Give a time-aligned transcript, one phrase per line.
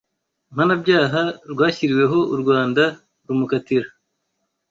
[0.53, 1.21] Mpanabyaha
[1.51, 2.83] rwashyiriweho u Rwanda
[3.25, 3.87] rumukatira